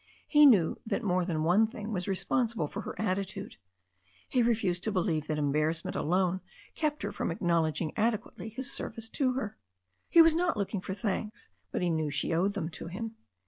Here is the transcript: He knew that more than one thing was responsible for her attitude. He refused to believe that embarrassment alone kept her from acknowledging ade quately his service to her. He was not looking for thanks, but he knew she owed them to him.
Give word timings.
He 0.25 0.47
knew 0.47 0.79
that 0.83 1.03
more 1.03 1.25
than 1.25 1.43
one 1.43 1.67
thing 1.67 1.91
was 1.93 2.07
responsible 2.07 2.65
for 2.65 2.81
her 2.81 2.99
attitude. 2.99 3.57
He 4.27 4.41
refused 4.41 4.81
to 4.85 4.91
believe 4.91 5.27
that 5.27 5.37
embarrassment 5.37 5.95
alone 5.95 6.41
kept 6.73 7.03
her 7.03 7.11
from 7.11 7.29
acknowledging 7.29 7.89
ade 7.89 8.19
quately 8.19 8.51
his 8.51 8.71
service 8.71 9.07
to 9.09 9.33
her. 9.33 9.59
He 10.09 10.19
was 10.19 10.33
not 10.33 10.57
looking 10.57 10.81
for 10.81 10.95
thanks, 10.95 11.49
but 11.71 11.83
he 11.83 11.91
knew 11.91 12.09
she 12.09 12.33
owed 12.33 12.55
them 12.55 12.69
to 12.69 12.87
him. 12.87 13.13